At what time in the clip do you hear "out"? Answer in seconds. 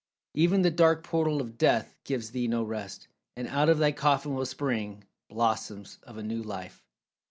3.47-3.69